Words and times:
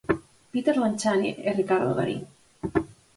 Peter 0.51 0.73
Lanzani 0.79 1.29
e 1.47 1.49
Ricardo 1.59 1.91
Darín. 1.97 2.21